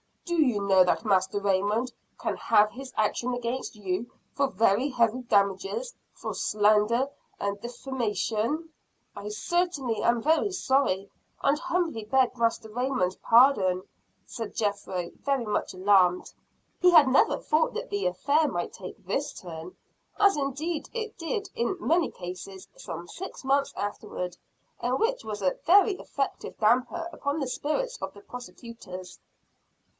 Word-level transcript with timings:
"Do 0.25 0.35
you 0.41 0.61
know 0.67 0.83
that 0.83 1.05
Master 1.05 1.39
Raymond 1.39 1.91
can 2.17 2.35
have 2.37 2.71
his 2.71 2.91
action 2.97 3.33
against 3.35 3.75
you 3.75 4.09
for 4.33 4.47
very 4.47 4.89
heavy 4.89 5.21
damages, 5.23 5.93
for 6.13 6.33
slander 6.33 7.07
and 7.39 7.61
defamation?" 7.61 8.69
"I 9.15 9.27
certainly 9.29 10.01
am 10.01 10.21
very 10.21 10.51
sorry, 10.53 11.11
and 11.43 11.59
humbly 11.59 12.05
beg 12.05 12.35
Master 12.35 12.69
Raymond's 12.69 13.17
pardon," 13.17 13.83
said 14.25 14.55
Jethro, 14.55 15.11
very 15.21 15.45
much 15.45 15.75
alarmed. 15.75 16.33
He 16.79 16.89
had 16.91 17.07
never 17.07 17.37
thought 17.37 17.75
that 17.75 17.91
the 17.91 18.07
affair 18.07 18.47
might 18.47 18.73
take 18.73 19.05
this 19.05 19.39
turn 19.39 19.75
as 20.19 20.35
indeed 20.35 20.89
it 20.93 21.17
did 21.19 21.49
in 21.53 21.75
many 21.79 22.09
cases, 22.09 22.67
some 22.75 23.07
six 23.07 23.43
months 23.43 23.73
afterward; 23.75 24.35
and 24.79 24.97
which 24.97 25.23
was 25.23 25.43
a 25.43 25.59
very 25.67 25.93
effective 25.99 26.57
damper 26.57 27.07
upon 27.13 27.39
the 27.39 27.47
spirits 27.47 27.97
of 28.01 28.13
the 28.15 28.21
prosecutors. 28.21 29.19